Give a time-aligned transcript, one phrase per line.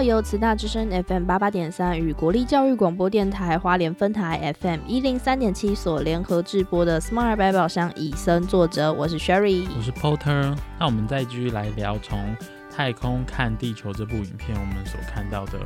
[0.00, 10.56] 道由慈大之声 FM 八八点三与国立教育广播电台花莲分台 FM 一零三点七所联合制播的 Smart 百宝箱以身作则，我是 Sherry，我是 Porter。
[10.78, 12.34] 那我们再继续来聊从
[12.74, 15.58] 太空看地球这部影片，我们所看到的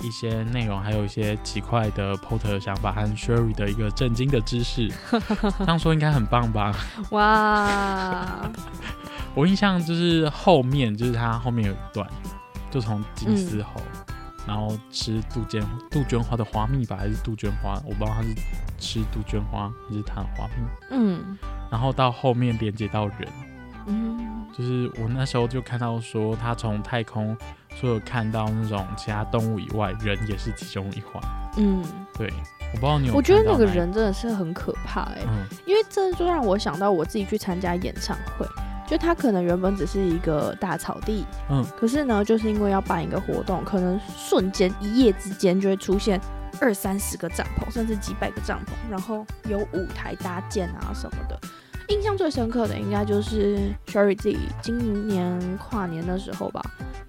[0.00, 4.90] 一些内容，还有一些奇怪的 Porter 的想法和 Sherry 的一个震惊的知识。
[5.58, 6.74] 这样说应该很棒吧？
[7.10, 8.50] 哇！
[9.36, 12.08] 我印象就是后面，就是他后面有一段。
[12.72, 13.80] 就从金丝猴，
[14.46, 17.74] 然后吃杜鹃杜鹃花的花蜜吧，还是杜鹃花？
[17.84, 18.34] 我不知道它是
[18.78, 20.64] 吃杜鹃花还是它的花蜜。
[20.90, 21.38] 嗯，
[21.70, 23.28] 然后到后面连接到人，
[23.86, 27.36] 嗯，就是我那时候就看到说，他从太空
[27.76, 31.22] 所有看到那种其他动物以外，人也是其中一环。
[31.58, 31.84] 嗯，
[32.16, 32.32] 对，
[32.72, 33.14] 我不知道你有。
[33.14, 35.22] 我觉得那个人真的是很可怕哎，
[35.66, 38.46] 因为这就让我想到我自己去参加演唱会。
[38.92, 46.20] 就它可能原本只是一个大草地，嗯，可是呢，就是因为要办一个活动，可能瞬间一夜之间就会出现
[46.60, 51.40] 二三十个帐篷，甚至几百个帐篷，然后有舞台搭建啊什么的。
[51.88, 56.60] 印象最深刻的应该就是 Sherry 自己今年跨年的时候吧，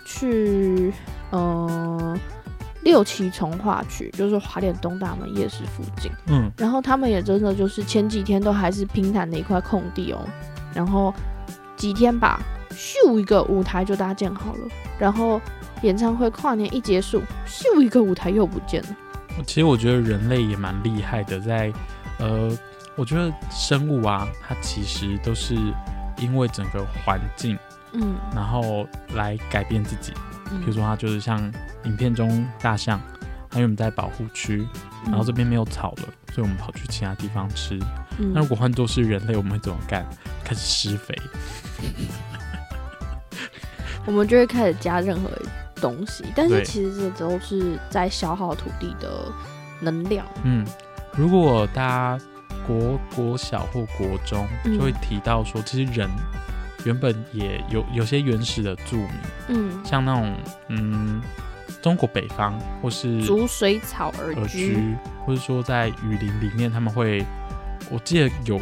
[0.06, 0.94] 去
[1.34, 2.18] 嗯
[2.84, 10.26] 六七重化区，就是华联东大门夜市附近，嗯，然后他们也真的就是前几天都还是平坦的一块空地哦，
[10.74, 11.14] 然后。
[11.84, 12.40] 几天吧，
[12.72, 14.60] 咻一个舞台就搭建好了，
[14.98, 15.42] 然后
[15.82, 18.96] 演唱会跨年一结束，咻一个舞台又不见了。
[19.46, 21.74] 其实我觉得人类也蛮厉害的，在
[22.20, 22.58] 呃，
[22.96, 25.58] 我觉得生物啊，它其实都是
[26.20, 27.60] 因为整个环境，
[27.92, 30.14] 嗯，然后来改变自己。
[30.62, 31.38] 比如说，它就是像
[31.84, 32.98] 影片中大象，
[33.50, 34.66] 它原本在保护区，
[35.08, 37.78] 然后这边没有草了，所以我们跑去其他地方吃。
[38.18, 40.06] 那如果换作是人类，我们会怎么干？
[40.44, 41.16] 开始施肥，
[44.06, 45.30] 我们就会开始加任何
[45.76, 49.32] 东西，但是其实这都是在消耗土地的
[49.80, 50.26] 能量。
[50.44, 50.66] 嗯，
[51.16, 52.20] 如果大家
[52.68, 56.10] 国国小或国中就会提到说，其实人
[56.86, 59.10] 原本也有有些原始的住民，
[59.48, 60.36] 嗯，像那种
[60.70, 61.22] 嗯
[61.82, 64.94] 中国北方或是逐水草而居，
[65.26, 67.26] 或者说在雨林里面，他们会，
[67.92, 68.62] 我记得有一。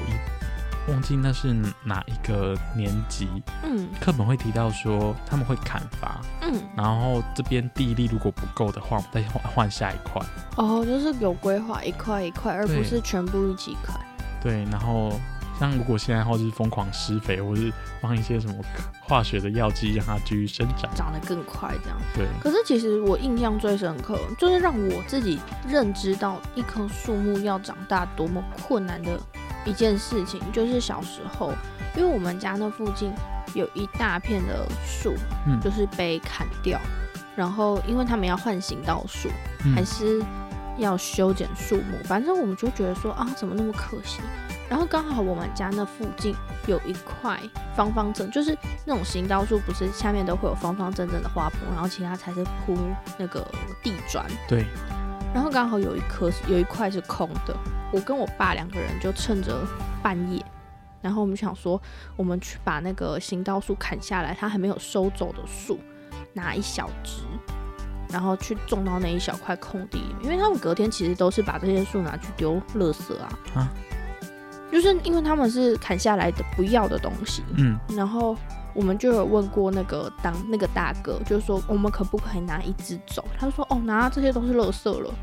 [0.87, 3.29] 忘记那是哪一个年级？
[3.63, 10.19] 嗯，课本会提到说他们会砍伐，嗯，然后这边地力如果不够的话，再换换下一块。
[10.57, 13.95] 哦，就是有规划一块一块，而不是全部一起砍。
[14.41, 15.19] 对，然后
[15.61, 18.55] 像如果现在或是疯狂施肥，或是放一些什么
[19.03, 22.01] 化学的药剂让它继续生长，长得更快这样。
[22.15, 22.25] 对。
[22.41, 29.19] 可是其实我印象最深刻，就是让我自己认知到一棵树木要长大多么困难的。
[29.63, 31.53] 一件事情就是小时候，
[31.95, 33.13] 因为我们家那附近
[33.53, 35.13] 有一大片的树，
[35.45, 36.81] 嗯就是被砍掉，
[37.35, 39.29] 然后因为他们要换行道树，
[39.75, 40.19] 还是
[40.79, 44.21] 要修剪树木，反正我们就觉得说啊，怎么那么可惜？
[44.71, 46.33] 然后刚好我们家那附近
[46.65, 47.37] 有一块
[47.75, 52.77] 方方正，就是那种行道树，不是下面都会有方方正正的花圃，然后其他才是铺
[53.17, 53.45] 那个
[53.83, 54.25] 地砖。
[54.47, 54.65] 对。
[55.33, 57.53] 然后刚好有一颗有一块是空的，
[57.91, 59.59] 我跟我爸两个人就趁着
[60.01, 60.41] 半夜，
[61.01, 61.81] 然后我们想说，
[62.15, 65.79] 我们去把那个行道树砍下来，它还没有收走的树，
[66.31, 67.23] 拿一小枝，
[68.07, 73.69] 然后去种到那一小块空地，因为他们隔天其实都是把这些树拿去丢垃圾啊，啊，
[74.71, 78.35] 就是因为他们是砍下来的不要的东西，嗯，然后。
[78.73, 83.21] 我们就有问过那个当那个大哥，就是说我们可不可以拿一只走？
[83.37, 85.13] 他说哦，拿这些都是垃圾了。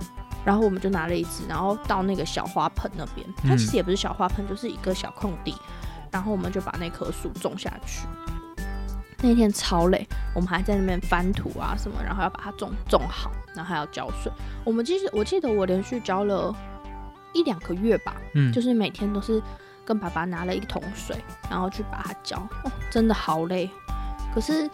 [0.44, 5.54] 然后我们就拿了一只，然后到那个小花盆那边，它其实也不是小花盆，就是一个小空地。
[6.10, 8.06] 然后我们就把那棵树种下去。
[9.22, 14.30] 那天超累，我们还在那边翻土啊什么，然后要把它种种好，然后还要浇水。
[14.62, 16.54] 我们其实我记得我连续浇了
[17.32, 19.42] 一两个月吧，嗯，就是每天都是。
[19.88, 21.16] 跟爸爸拿了一桶水，
[21.48, 23.70] 然后去把它浇，哦，真的好累。
[24.34, 24.68] 可是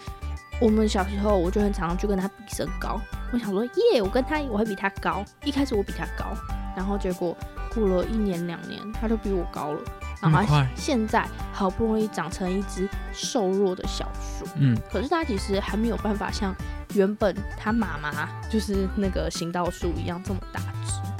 [0.60, 3.00] 我们小时候，我就很常常去跟他比身高。
[3.32, 5.24] 我想说，耶，我跟他我会比他高。
[5.44, 6.34] 一开始我比他高，
[6.76, 7.36] 然后结果
[7.72, 9.80] 过了一年两年，他就比我高了。
[10.20, 16.52] 然后现在好不容易长成一只瘦弱的小树，嗯，可是它其实还没有办法像
[16.94, 21.13] 原本他妈妈就是那个行道树一样这么大只。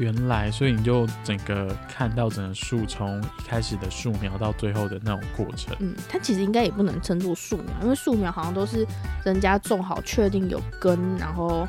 [0.00, 5.76] 原来，所以你就整个看到整个树从一开始的树苗到最后的那种过程。
[5.80, 8.86] 嗯，它其实应该也不能称作树苗，因为树苗好像都是
[9.24, 11.68] 人家种好，确定有根，然后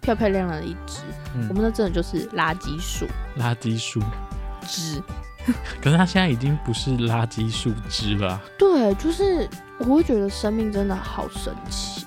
[0.00, 1.02] 漂漂亮亮的一枝。
[1.48, 3.06] 我们那真的就是垃圾树，
[3.38, 4.02] 垃圾树
[4.66, 5.00] 枝。
[5.80, 8.40] 可是它现在已经不是垃圾树枝了。
[8.58, 9.48] 对，就是
[9.78, 12.06] 我会觉得生命真的好神奇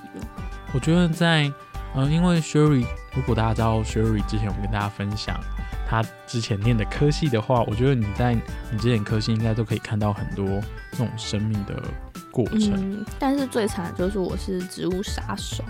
[0.74, 1.50] 我觉得在
[1.96, 5.40] 呃，因为 Sherry，如果大家知道 Sherry 之前我跟大家分享
[5.88, 8.34] 他之前念的科系的话，我觉得你在
[8.70, 10.44] 你之前科系应该都可以看到很多
[10.92, 11.82] 这种生命的
[12.30, 12.74] 过程。
[12.76, 15.64] 嗯，但是最惨的就是我是植物杀手。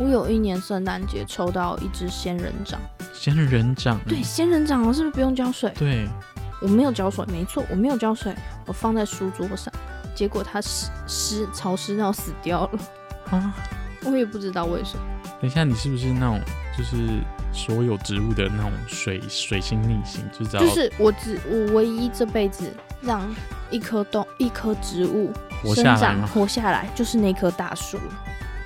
[0.00, 2.80] 我有一年圣诞节抽到一只仙人掌，
[3.14, 5.72] 仙人掌，对，仙人掌，我是不是不用浇水？
[5.78, 6.08] 对，
[6.60, 8.34] 我没有浇水，没错，我没有浇水，
[8.66, 9.72] 我放在书桌上，
[10.12, 12.78] 结果它湿湿潮湿到死掉了
[13.30, 13.54] 啊！
[14.04, 15.02] 我也不知道为什么。
[15.40, 16.40] 等一下，你是不是那种
[16.76, 16.96] 就是
[17.52, 20.22] 所有植物的那种水水星逆行？
[20.32, 22.72] 就知道，就是我只我唯一这辈子
[23.02, 23.22] 让
[23.70, 25.32] 一棵动一棵植物
[25.74, 27.98] 生长活下来，就是那棵大树。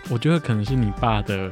[0.08, 1.50] 我觉得可能是你爸的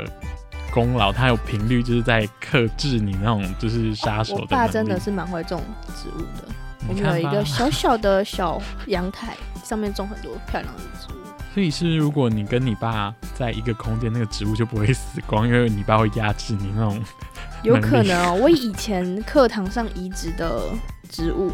[0.72, 4.42] 功劳，他有频率就是在克制你那种就是杀手的。
[4.42, 5.62] 我爸真的是蛮会种
[5.96, 6.44] 植物的，
[6.88, 11.17] 我们有一个小小的小阳台，上面种很多漂亮的植物。
[11.58, 17.02] 所以是如果你跟你爸在一个空间，那个植物就不会死光，因为你爸会压制你那种。
[17.64, 20.62] 有可能哦，我以前课堂上移植的
[21.10, 21.50] 植物，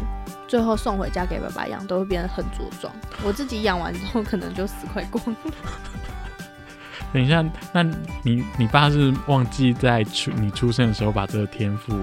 [0.47, 2.93] 最后送回家给爸爸养，都会变得很茁壮。
[3.23, 5.35] 我自己养完之后，可能就死快光。
[7.11, 7.43] 等一下，
[7.73, 7.81] 那
[8.21, 11.97] 你你爸是忘记在出你出生的时候把这个天赋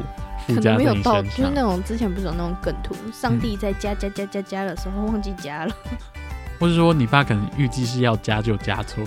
[0.49, 1.23] 附加在你身上？
[1.23, 5.77] 就是那种之前不是有那种梗图，上帝在加加加加加的时候忘记加了，
[6.63, 9.03] 或者说你爸可能预计是要加就加错，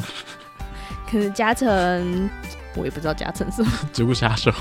[1.10, 2.30] 可能加成
[2.76, 4.52] 我也不知道加成什么，植物杀手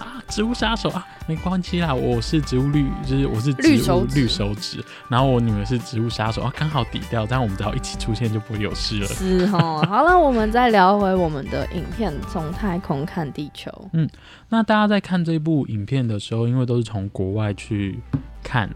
[0.00, 0.20] 啊。
[0.26, 9.06] 植物杀手啊，没关系啦，我是植物绿，就是我是绿手绿手指，然后我女儿是植物杀手啊，刚好抵掉，这样我们只要一起出现就不会有事了。
[9.06, 13.70] 是哦，好了，我们再聊回我们的影片《从太空看地球》。
[13.92, 14.10] 嗯，
[14.48, 18.00] 那大家在看这部影片的时候，因为都是从国外去
[18.42, 18.68] 看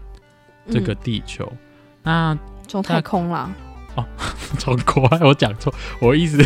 [0.71, 1.51] 这个地球，
[2.03, 2.37] 那
[2.69, 3.49] 从太空啦？
[3.95, 4.05] 哦，
[4.57, 6.41] 从国外，我讲错，我意思，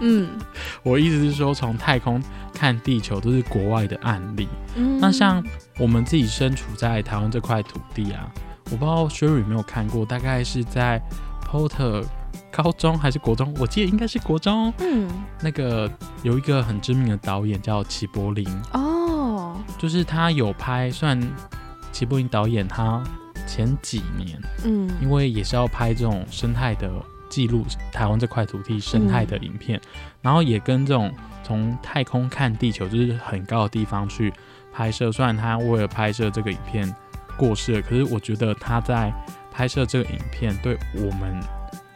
[0.00, 0.28] 嗯，
[0.82, 2.22] 我意思是说从太空。
[2.54, 4.46] 看地球都是国外的案例，
[4.76, 5.42] 嗯那像
[5.80, 8.30] 我们自己身处在台湾这块土地啊，
[8.70, 11.02] 我不知道 Sherry 有没有看过，大概是在
[11.44, 12.04] Porter
[12.52, 14.72] 高中还是国中，我记得应该是国中。
[14.78, 15.10] 嗯，
[15.40, 15.90] 那个
[16.22, 21.20] 有一个很知名的导演叫齐柏林哦，就是他有拍，算
[21.90, 23.02] 齐柏林导演他
[23.46, 26.90] 前几年，嗯，因为也是要拍这种生态的
[27.28, 29.80] 记录，台湾这块土地生态的影片，
[30.20, 31.12] 然后也跟这种。
[31.44, 34.32] 从太空看地球，就是很高的地方去
[34.72, 35.10] 拍摄。
[35.10, 36.94] 虽然他为了拍摄这个影片
[37.36, 39.12] 过世了，可是我觉得他在
[39.50, 41.40] 拍摄这个影片，对我们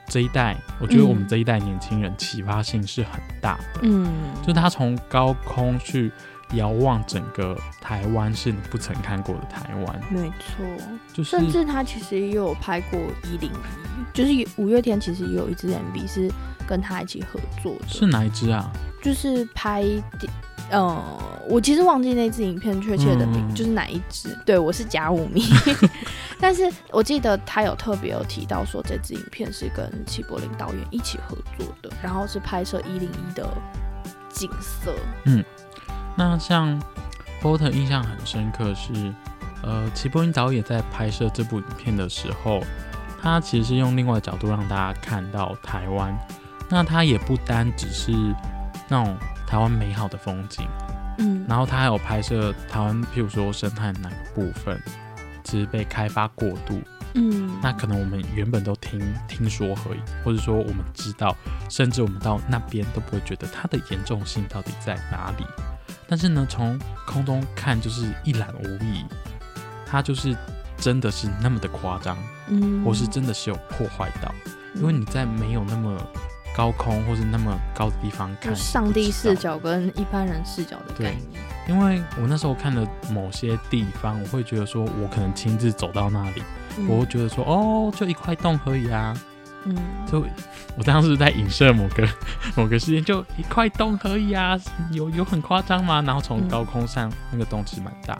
[0.08, 3.82] 这一代，我觉得我们这一代年轻人启发性是很大的。
[3.82, 6.10] 嗯，就是他从高空去
[6.52, 10.00] 遥望整个台湾，是你不曾看过的台湾。
[10.10, 10.64] 没错，
[11.12, 16.30] 就是甚至他其实也有拍过一零一，就是五月天其实也有一支 MV 是
[16.66, 17.88] 跟他一起合作的。
[17.88, 18.70] 是哪一支啊？
[19.02, 19.84] 就是拍，
[20.70, 21.00] 呃，
[21.48, 24.36] 我其实忘记那支影片确切的名，就是哪一支。
[24.44, 25.44] 对我是假五迷，
[26.40, 33.48] 但是我记得他有特别有提到说这支影片是跟齐柏林导演一起合作的，然后是拍摄一零一的
[34.28, 34.92] 景色。
[35.26, 35.44] 嗯，
[36.16, 36.80] 那像
[37.42, 39.14] Porter 印象很深刻是，
[39.62, 42.62] 呃，齐柏林导演在拍摄这部影片的时候，
[43.22, 46.16] 他其实是用另外的角度让大家看到台湾。
[46.68, 48.12] 那他也不单只是。
[48.88, 49.16] 那种
[49.48, 50.64] 台湾美好的风景，
[51.18, 54.80] 嗯，然后他还有拍摄台湾，譬如说生态哪个部分，
[55.42, 56.80] 其实被开发过度，
[57.14, 61.34] 嗯，那可能我们原本都听听说而已，或者说我们知道，
[61.68, 65.44] 甚至我们到那边都不会觉得它的严重性到底在哪里。
[66.08, 69.04] 但是呢，从空中看就是一览无遗，
[69.84, 70.36] 它就是
[70.76, 72.16] 真的是那么的夸张，
[72.48, 74.34] 嗯，或是真的是有破坏到，
[74.74, 76.00] 因为你在没有那么。
[76.56, 81.44] 高空或是那么高的地方看，上帝视角跟一般人视角的概念。
[81.68, 86.42] 因为我那时候看了某些地方，我会觉得说，我可能亲自走到那里，
[86.88, 89.14] 我会觉得说，哦，就一块洞而已啊。
[89.66, 89.76] 嗯，
[90.10, 90.24] 就
[90.78, 92.08] 我当时在影射某个
[92.54, 94.56] 某个事件，就一块洞可以啊，
[94.92, 96.00] 有有很夸张吗？
[96.02, 98.16] 然后从高空上那个洞其实蛮大。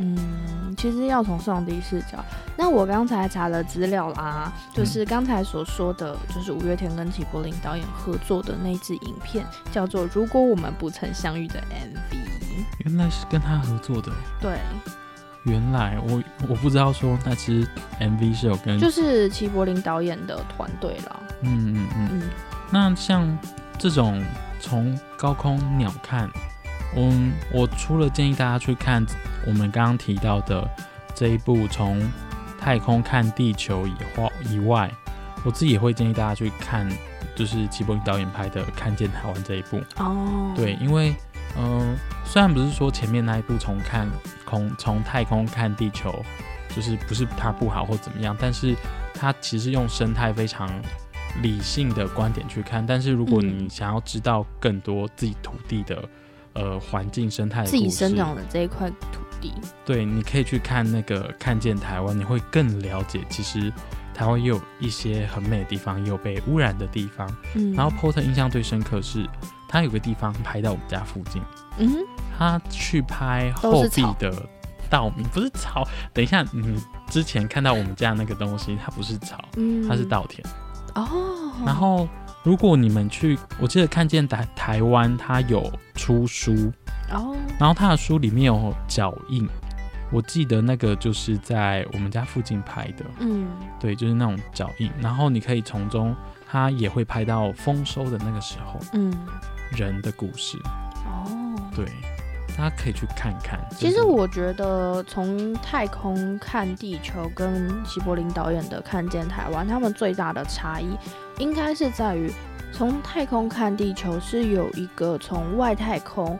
[0.00, 2.24] 嗯，其实要从上帝视角。
[2.56, 12.16] 那我刚才查了资料啦，就是刚才所说的，就是五月天跟齐柏林导演合作的那支影片，叫做《如果我们不曾相遇》的 MV。
[12.84, 14.12] 原来是跟他合作的。
[14.40, 14.58] 对。
[15.48, 17.66] 原来我我不知道说那支
[18.00, 21.20] MV 是有跟，就是齐柏林导演的团队啦。
[21.42, 22.22] 嗯嗯嗯。
[22.70, 23.38] 那像
[23.78, 24.22] 这种
[24.60, 26.28] 从高空鸟看。
[26.96, 29.04] 嗯，我除了建议大家去看
[29.46, 30.66] 我们刚刚提到的
[31.14, 32.00] 这一部从
[32.58, 34.90] 太空看地球以外以外，
[35.44, 36.90] 我自己也会建议大家去看
[37.36, 39.78] 就是齐柏林导演拍的《看见台湾》这一部。
[39.98, 41.14] 哦，对，因为
[41.56, 44.08] 嗯、虽然不是说前面那一部从看
[44.44, 46.14] 空从太空看地球，
[46.74, 48.74] 就是不是它不好或怎么样，但是
[49.14, 50.70] 它其实用生态非常
[51.42, 52.84] 理性的观点去看。
[52.86, 56.08] 但是如果嗯你想要知道更多自己土地的
[56.52, 59.52] 呃环境生态自己生长的这一块土地，
[59.84, 63.72] 对，你可以去看那个《看见台湾》，你会更了解，其实
[64.14, 67.28] 台湾也有一些很美的地方，也有被污染的地方。
[67.54, 69.28] 嗯，然后 Porter 印象最深刻是，
[69.68, 71.42] 他有个地方拍到我们家附近，
[71.78, 71.96] 嗯，
[72.36, 74.32] 他去拍后壁的
[74.88, 75.86] 稻米，不是草。
[76.14, 80.42] 等一下，你之前看到我们家那个东西，它不是草，嗯，它是稻田。
[80.94, 81.06] 哦，
[81.64, 82.08] 然后，
[82.42, 86.72] 如果你们去，我记得看见台台湾，它有出书，
[87.12, 89.46] 哦，然后它的书里面有脚印。
[90.10, 93.46] 我记得那个就是在我们家附近拍的，嗯，
[93.78, 94.90] 对，就是那种脚印。
[94.98, 96.16] 然后你可以从中，
[96.50, 99.12] 它也会拍到丰收的那个时候嗯，
[99.72, 100.58] 人的故事。
[101.06, 101.86] 哦，对，
[102.56, 103.58] 大家可以去看看。
[103.76, 110.96] 其实我觉得从太空看地球跟齐柏林导演的看见台湾，他们最大的差异
[111.38, 112.32] 应该是在于，
[112.72, 116.38] 从太空看地球是有一个从外太空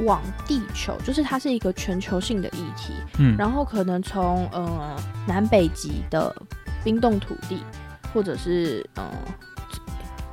[0.00, 4.96] 往地球，就是它是一个全球性的议题，嗯，然后可能从呃
[5.26, 6.34] 南北极的
[6.84, 7.62] 冰冻土地，
[8.14, 9.10] 或者是呃，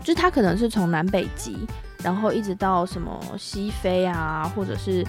[0.01, 1.65] 就是它可能是从南北极，
[2.05, 5.03] 然后一直到什么西非啊，或者是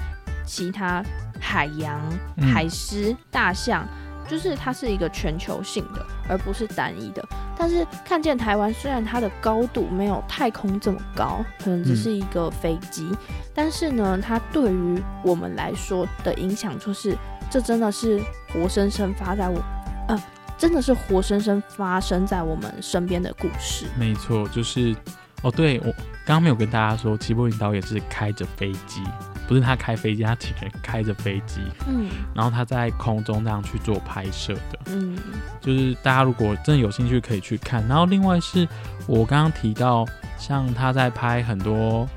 [0.46, 1.04] 其他
[1.38, 2.00] 海洋、
[2.38, 3.86] 嗯海狮、大象，
[4.26, 7.22] 就是它是一个全球性的，而不是单一的。
[7.58, 13.14] 但是看见台湾，虽然它的高度没有太空这么高，可能只是一个飞机，
[13.54, 17.14] 但是呢，它对于我们来说的影响就是，
[17.50, 19.60] 这真的是活生生发在我，
[20.08, 20.22] 呃，
[20.56, 23.84] 真的是活生生发生在我们身边的故事。
[23.98, 24.96] 没错，就是
[25.42, 25.92] 哦，对我
[26.24, 29.02] 刚刚没有跟大家说，齐柏林导演是开着飞机，
[29.46, 34.78] 不是他开飞机，他请人开着飞机，嗯然后他在空中那样去做拍摄的。
[34.86, 35.16] 嗯
[35.60, 37.86] 就是大家如果真的有兴趣可以去看。
[37.86, 38.66] 然后另外是
[39.06, 40.04] 我刚刚提到，
[40.38, 42.08] 像他在拍很多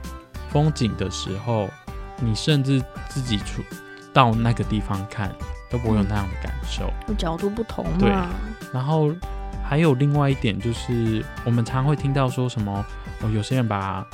[0.49, 1.69] 风景的时候，
[2.19, 3.61] 你甚至自己出
[4.13, 5.31] 到那个地方看，
[5.69, 6.91] 都不会有那样的感受。
[7.15, 8.09] 角度不同对。
[8.73, 9.11] 然后
[9.63, 12.85] 还有另外一点就是，我们常会听到说什么，
[13.21, 14.05] 哦，有些人把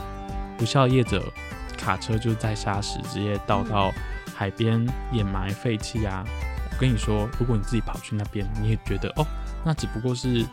[0.57, 1.23] 不孝业者
[1.77, 3.91] 卡车就是在砂石直接倒到
[4.35, 6.23] 海边掩埋废弃啊。
[6.71, 9.25] 我跟你说，如果你自己跑去那边，你也觉得哦，
[9.63, 10.45] 那只不过是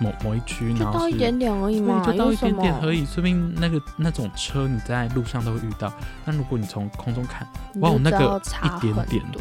[0.00, 2.36] 某某一区，就然后是到一点点而已，嘛，就到一？
[2.36, 5.92] 点点而已，说不定那个那种车你在路上都会遇到。
[6.24, 9.40] 但如果你从空中看，哇那个一点点多。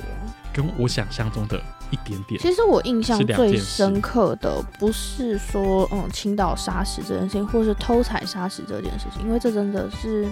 [0.53, 10.27] 跟我想象中的一点点，其实我印象最深刻的不是说嗯青岛沙石这件事情，或是偷采沙石这件事情，因为这真的是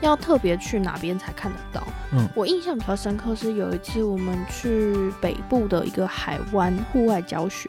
[0.00, 1.86] 要特别去哪边才看得到。
[2.12, 7.68] 嗯我印象比较深刻是有一次我们去北部的一个海湾户外教学，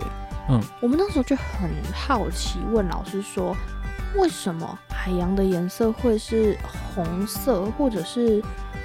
[0.49, 3.55] 嗯，我们那时候就很好奇，问老师说，
[4.15, 6.57] 为什么海洋的颜色会是
[6.93, 8.41] 红色，或者是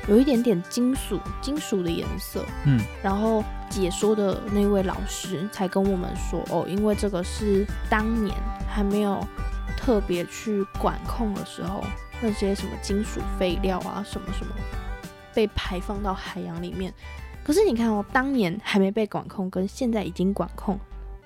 [0.08, 2.44] 有一点点金属金属的颜色？
[2.66, 8.34] 嗯然后解说的那位老师才跟我们说，哦，因为这个是当年
[8.68, 9.26] 还没有
[9.76, 11.82] 特别去管控的时候，
[12.20, 14.54] 那些什么金属废料啊，什么什么
[15.34, 16.92] 被排放到海洋里面。
[17.42, 20.78] 可是你看哦，当年还没被管控，跟现在已经管控，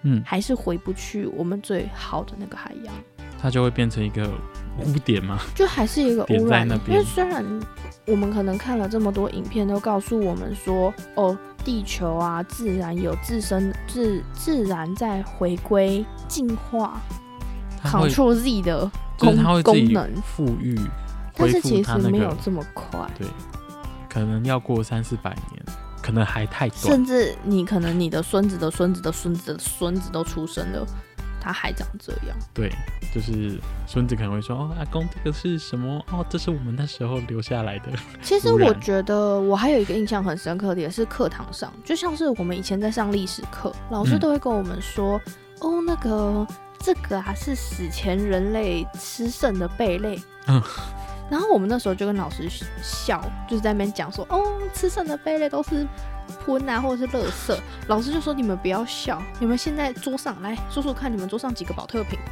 [0.02, 2.94] 嗯，还是回不去我们最好的那个海洋，
[3.40, 4.28] 它就会变成一个
[4.86, 5.38] 污点吗。
[5.54, 7.44] 就还是一个污染因为虽然
[8.06, 17.00] 我们可能看了这么多影片，都告诉我们说，哦，地球啊，自然有自身自自然在回归进化
[17.82, 20.78] 它会，Ctrl Z 的就是功功能，富裕，
[21.34, 23.08] 但是其实没有这么快。
[23.18, 23.26] 对，
[24.08, 25.62] 可能要过三四百年，
[26.00, 26.80] 可能还太短。
[26.80, 30.86] 甚至你可能你的孙子的孙子的孙子的孙子都出生了，
[31.48, 32.36] 他还长这样。
[32.52, 32.70] 对，
[33.10, 36.04] 就是孙子可能会说：“哦，阿公，这个是什么？
[36.12, 37.90] 哦，这是我们那时候留下来的。
[38.20, 45.18] 其实我觉得我还有一个印象很深刻的，也是课堂上，就像是我们以前在上历史课，老师嗯都会跟我们说，
[45.60, 46.46] 哦，那个
[46.78, 50.20] 这个啊是史前人类吃剩的贝类。
[50.48, 50.62] 嗯
[51.30, 52.48] 然后我们那时候就跟老师
[52.82, 54.42] 笑，就是在那边讲说，哦，
[54.74, 55.86] 吃剩的贝类都是
[56.44, 57.58] 喷啊，或者是垃圾。
[57.86, 62.18] 老师就说你们不要笑，你们现在桌上来说说看，你们桌上几个保特瓶。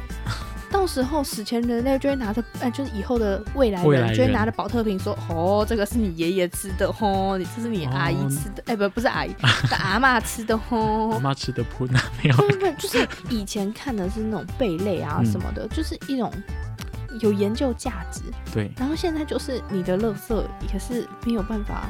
[0.69, 9.33] 到时候史前人类就会拿着，呃，就是以后的未来人人就会拿着保特瓶说，哦，这个是你爷爷吃的，哦，你这是你阿姨哦吃的，哎、不，不是阿姨，
[9.65, 11.19] 是阿妈吃的哦，阿哦。
[11.21, 16.29] 妈吃的喷啊，没有对对对，就是以前看的是那种贝类啊嗯什么的，就是一种
[17.21, 18.21] 有研究价值。
[18.53, 21.87] 对，然后现在就是你的垃圾也是没有办法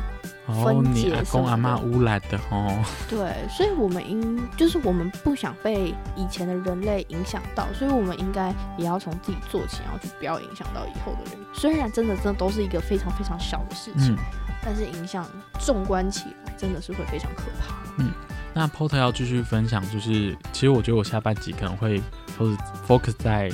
[0.48, 11.40] 哦，分你阿解什么公阿妈污染的哦，对，所以我们应就是我们不想被以前的人类影响到，所以我们应该也要从自己做起，然后去不要影响到以后的人。
[11.54, 14.18] 虽然真的真的都是一个非常非常小的事情，嗯。
[14.64, 15.26] 但是影响
[15.60, 17.76] 纵观起来真的是会非常可怕。
[18.00, 18.12] 嗯
[18.54, 22.02] 那 Porter 要继续分享，就是其实我觉得我下半集可能会
[22.40, 22.58] 都是
[22.88, 23.52] focus 在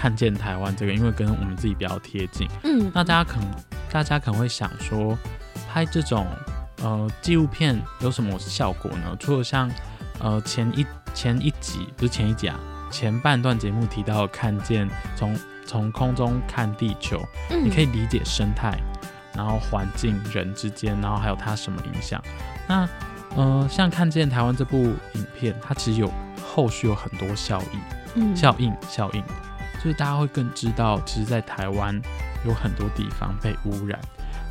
[0.00, 2.48] 看见台湾这个，因为跟我们自己比较贴近。
[2.64, 3.54] 嗯，那大家可能
[3.92, 5.18] 大家可能会想说，
[5.68, 6.26] 拍这种
[6.82, 9.14] 呃纪录片有什么效果呢？
[9.20, 9.70] 除了像
[10.18, 12.58] 呃前一前一集不是前一集啊，
[12.90, 18.80] 前半段节目提到看见从从空中看地球，嗯你可以理解生态，
[19.34, 22.18] 然后环境、人之间，然后还有它什么影响。
[22.66, 22.88] 那
[23.36, 26.10] 呃，像看见台湾这部影片，它其实有
[26.42, 27.78] 后续有很多效益、
[28.14, 29.22] 嗯效应、效应，
[29.82, 31.98] 就是大家会更知道，其实，在台湾
[32.46, 33.98] 有很多地方被污染。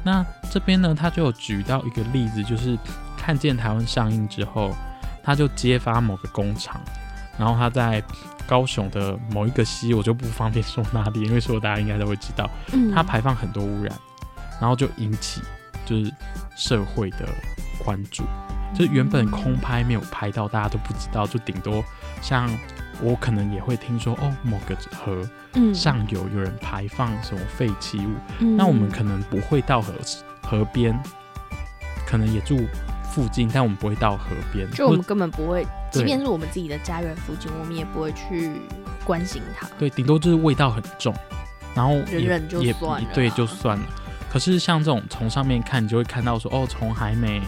[0.04, 2.78] 那这边呢，他就有举到一个例子，就是
[3.18, 4.74] 看见台湾上映之后，
[5.24, 6.82] 他就揭发某个工厂，
[7.38, 8.02] 然后他在
[8.48, 12.50] 高雄的某一个溪，我就不方便说哪里，因为说大家应该都会知道。
[12.74, 13.94] 嗯它排放很多污染，
[14.60, 15.42] 然后就引起
[15.86, 16.12] 就是
[16.56, 17.28] 社会的
[17.84, 18.24] 关注。
[18.74, 21.84] 就是原本空拍没有拍到，大家都不知道，就顶多
[22.22, 22.50] 像
[23.02, 25.74] 我可能也会听说哦，某个河嗯。
[25.74, 28.58] 上游有人排放什么废弃物，嗯。
[28.58, 29.94] 那我们可能不会到河
[30.44, 30.98] 河边，
[32.06, 32.60] 可能也住
[33.12, 38.52] 附近，但我们不会到河边，就我们根本不会，即便是我们自己的家园附近，我们也不会去
[39.04, 39.68] 关心它。
[39.78, 41.14] 对，顶多就是味道很重，
[41.76, 43.08] 然后也忍忍就也算了。
[43.14, 43.86] 对，啊就算了。
[44.32, 47.42] 可是像这种从上面看，你就会看到说，哦，从还没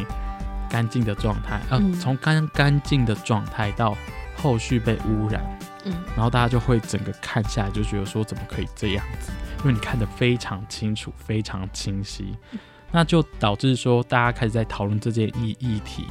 [0.67, 1.93] 干净的状态，呃，嗯。
[1.93, 3.95] 从干干净的状态到
[4.41, 5.43] 后续被污染，
[5.85, 9.31] 嗯然后大家就会整个看下来就觉得说，怎么可以这样子？
[9.59, 12.35] 因为你看得非常清楚，非常清晰，
[12.91, 16.07] 那就导致说大家开始在讨论这件议议题，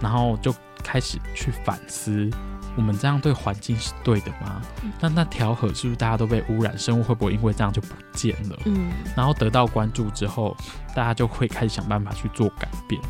[0.00, 2.30] 然后就开始去反思，
[2.76, 4.62] 我们这样对环境是对的吗？
[4.84, 8.56] 嗯那那条河是不是大家都被污染，生物会不会因为这样就不见了？
[8.66, 10.56] 嗯然后得到关注之后，
[10.94, 13.00] 大家就会开始想办法去做改变。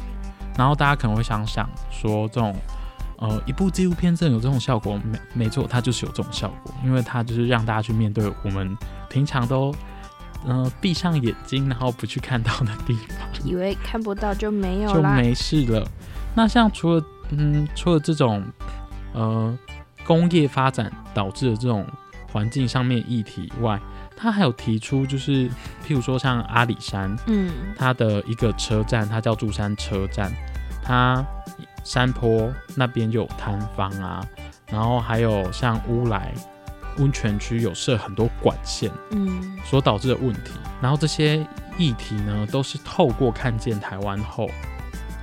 [0.57, 2.57] 然后大家可能会想想说，这种
[3.19, 4.99] 呃一部纪录片真的有这种效果？
[5.05, 8.77] 没没错，它就是有这种效果，因为它就是让大家去面对我们
[9.09, 9.75] 平常都
[10.47, 13.29] 呃闭上眼睛然后不去看到的地方。
[13.45, 15.15] 以为看不到就没有就啦。
[15.15, 15.87] 没事了。
[16.35, 18.45] 那像除了嗯，除了这种
[19.13, 19.57] 呃
[20.07, 21.87] 工业发展导致的这种
[22.33, 23.81] 环境上面议题以外，
[24.17, 25.49] 他还有提出就是，
[25.87, 30.33] 譬如说像阿里山，嗯它的一个车站，它叫柱山车站，
[30.83, 31.25] 它
[31.89, 34.23] 山坡那边就有摊方啊，
[34.67, 36.35] 然后还有像乌来
[36.99, 40.53] 温泉区有设很多管线，嗯所导致的问题。
[40.83, 41.39] 然后这些
[41.79, 44.51] 议题呢，都是透过看见台湾后，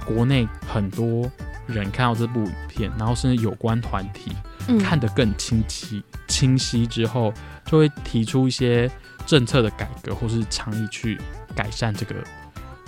[0.08, 1.32] 国内很多
[1.68, 4.32] 人看到这部影片，然后甚至有关团体
[4.68, 7.32] 嗯，看得更清晰清晰之后，
[7.64, 8.90] 就会提出一些
[9.28, 11.22] 政策的改革或是倡议去
[11.56, 12.16] 改善这个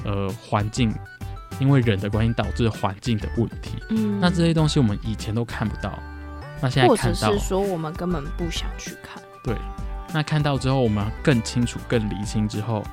[0.03, 0.91] 呃环境，
[1.59, 3.77] 因为人的关系导致环境的问题。
[3.89, 5.97] 嗯那这些东西我们以前都看不到，
[6.61, 9.21] 那现在或看到者是说我们根本不想去看。
[9.43, 9.55] 对，
[10.13, 12.83] 那看到之后，我们更清楚、更理清之后，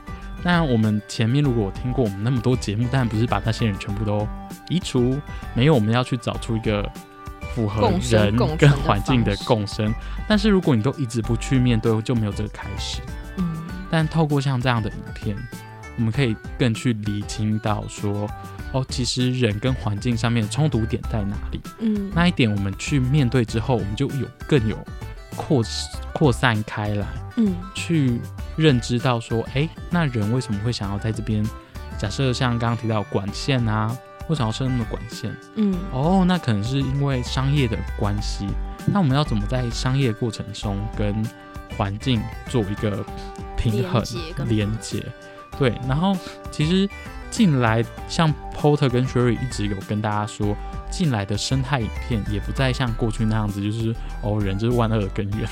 [0.42, 4.26] 那我们前面如果有听过我们那么多节目，当然不是把那些人全部都
[4.68, 5.18] 移除，
[5.54, 6.88] 没有，我们要去找出一个
[7.54, 9.92] 符合人跟环境的共生。
[10.28, 13.00] 但是如果你都一直不去面对，就没有这个开始。
[13.38, 15.36] 嗯但透过像这样的影片，
[15.96, 18.28] 我们可以更去理清到说，
[18.72, 21.60] 哦，其实人跟环境上面的冲突点在哪里。
[21.80, 24.76] 嗯，那一点我们去面对之后，我们就有更有
[25.36, 25.62] 扩
[26.12, 28.20] 扩散开来，嗯去
[28.56, 31.44] 认知到说，哎、那人为什么会想要在这边？
[31.96, 33.96] 假设像刚刚提到管线啊，
[34.28, 35.34] 为什么要设那么管线？
[35.54, 38.46] 嗯哦，那可能是因为商业的关系。
[38.86, 41.14] 那我们要怎么在商业过程中跟
[41.76, 43.04] 环境做一个
[43.56, 44.02] 平衡
[44.48, 45.04] 连接？
[45.58, 46.16] 对，然后
[46.50, 46.88] 其实
[47.30, 50.56] 近来像 Porter 跟 Sherry 一直有跟大家说，
[50.90, 55.48] 近来的生态影片也不再像过去那样子，就是哦人就是万恶的根源。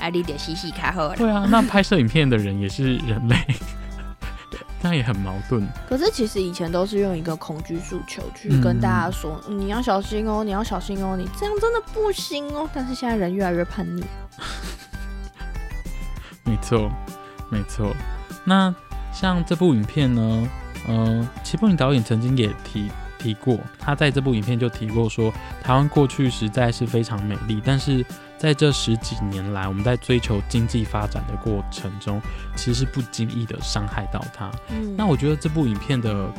[0.00, 1.16] 爱丽的嘻嘻卡好了。
[1.16, 3.36] 对啊，那拍摄影片的人也是人类，
[4.82, 5.66] 这样也很矛盾。
[5.88, 12.68] 可是其实以前都是用一个恐惧诉求去嗯跟大家说，嗯你要小心哦，你要小心哦，你这样真的不行哦。
[12.74, 14.04] 但是现在人越来越叛逆，
[16.44, 16.90] 没错，
[17.50, 17.94] 没错。
[18.44, 18.74] 那
[19.14, 20.50] 像这部影片呢，
[20.88, 28.04] 呃，齐柏林导演曾经也提提过，他在这部影片就提过说，台湾过去实在是非常美丽，但是
[28.36, 32.20] 在这十几年来，我们在追求经济发展的过程中，
[32.56, 34.50] 其实是不经意的伤害到它。
[34.70, 36.30] 嗯，那我觉得这部影片的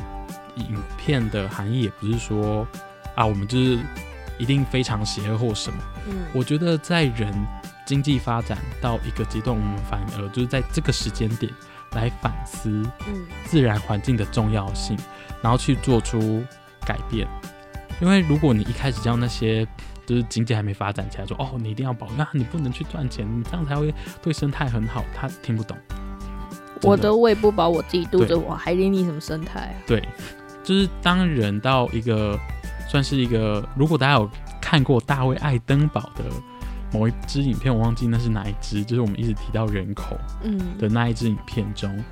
[0.56, 2.68] 影片的含义也不是说
[3.14, 3.78] 啊，我们就是
[4.38, 5.78] 一定非常邪恶或什么。
[6.08, 7.34] 嗯我觉得在人
[7.84, 11.50] 经济发展到一个阶段，我们反而就是在这个时间点
[11.96, 12.68] 来反思
[13.08, 14.96] 嗯自然环境的重要性，
[15.42, 16.44] 然后去做出
[16.86, 17.26] 改变。
[18.00, 19.66] 因为如果你一开始叫那些
[20.04, 25.76] 就是经济还没发展起来说，哦，你一定要保，那你不能去赚钱，你这样才会对生态很好，他听不懂。
[26.78, 29.76] 真我的胃不饱我自己肚子，我还理你什么生态啊？
[29.86, 30.06] 对，
[30.62, 32.38] 就是当人到一个
[32.86, 34.30] 算是一个，如果大家有
[34.60, 36.24] 看过大卫爱登堡的
[36.96, 40.58] 某一支影片，我忘记那是哪一支，就是我们一直提到人口嗯。
[40.78, 42.02] 的那一支影片中，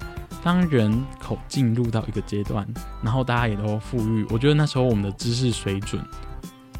[0.42, 2.66] 当人口进入到一个阶段，
[3.02, 6.04] 然后大家也都富裕，我觉得那时候我们的知识水准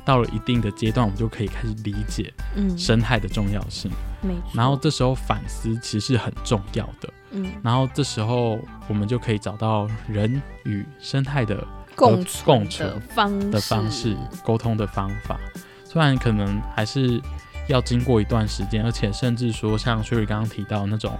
[0.04, 3.90] 到了一定的阶段，我们就可以开始理解嗯，生态的重要性，
[4.20, 4.34] 没。
[4.34, 4.42] 错。
[4.52, 14.14] 然后这时候反思其实是很重要的，嗯，然后这时候我们就可以找到人与生态的共共存方的方式、
[14.44, 15.40] 沟通的方法，
[15.84, 17.18] 虽然可能还是
[17.66, 21.18] 要经过一段时间，而且甚至说像薛瑞刚刚提到那种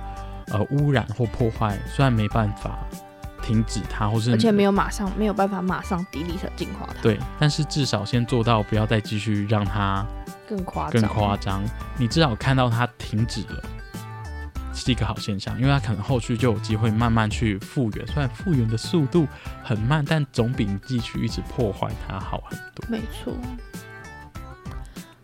[0.49, 2.79] 呃污染或破坏，虽然没办法
[3.43, 10.05] 停止它，或是而且没有马上没有办法马上 delete 净化它，对，但是至少先做到不要再继续让它
[10.49, 11.65] 更夸张，更夸张，
[11.99, 13.63] 你至少看到它停止了。
[14.77, 19.25] 是一个好现象，因为它可能后续就有机会慢慢去复原，虽然复原的速度
[19.63, 22.85] 很慢，但总比你继续一直破坏它好很多。
[22.89, 23.33] 没错。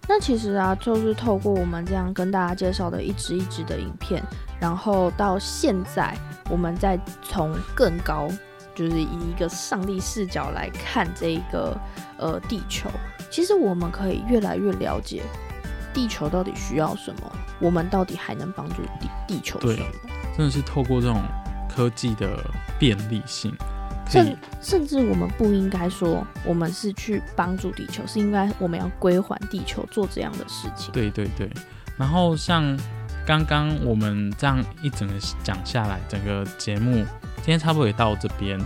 [0.08, 4.22] 那其实啊，就是透过我们这样跟大家介绍的一支一支的影片，
[4.58, 6.16] 然后到现在，
[6.50, 8.28] 我们再从更高，
[8.74, 11.78] 就是以一个上帝视角来看这一个
[12.18, 12.90] 呃地球，
[13.30, 15.22] 其实我们可以越来越了解
[15.94, 19.88] 地球到底需要什么，我们到底还能帮助地地球对什么。
[20.36, 21.22] 真的是透过这种
[21.68, 22.28] 科技的
[22.80, 23.64] 便利性，可
[24.10, 30.92] 甚甚至我们不应该说我们是去帮助地球，是应该我们要归还地球做这样的事情。
[30.92, 31.50] 对对对。
[31.96, 32.78] 然后像
[33.26, 37.04] 刚刚我们这样一整个讲下来，整个节目
[37.36, 38.58] 今天差不多也到这边。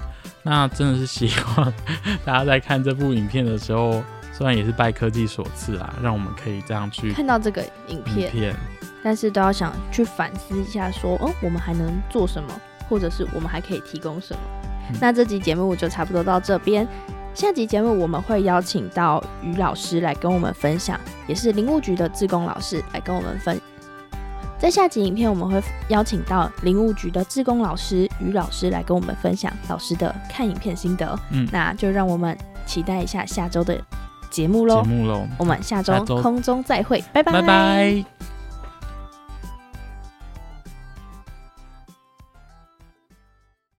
[0.46, 1.72] 那真的是希望
[2.24, 4.02] 大家在看这部影片的时候，
[4.32, 8.56] 虽然也是拜科技所赐啦，让我们可以这样去看到这个影影片，片，
[9.02, 12.48] 但是都要想去反思一下说，哦，我们还能做什么，
[12.90, 14.40] 或者是我们还可以提供什么。
[14.90, 16.86] 嗯那这集节目就差不多到这边。
[17.34, 23.60] 下集节目我们会邀请到于老师来跟我们分享，也是林务局的志工老师来跟我们分。
[24.56, 31.18] 在下集影片，我们会邀请到林务局的志工老师于老师来跟我们分享老师的看影片心得。
[31.30, 33.76] 嗯，那就让我们期待一下下周的
[34.30, 34.82] 节目喽。
[34.82, 38.33] 节目喽，我们下周下周空中再会，拜拜，拜拜。